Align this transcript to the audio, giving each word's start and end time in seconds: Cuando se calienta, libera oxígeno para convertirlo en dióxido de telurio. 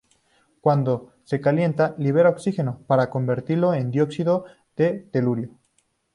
Cuando 0.61 1.11
se 1.25 1.39
calienta, 1.39 1.93
libera 1.99 2.31
oxígeno 2.31 2.81
para 2.87 3.11
convertirlo 3.11 3.75
en 3.75 3.91
dióxido 3.91 4.45
de 4.75 5.07
telurio. 5.11 5.51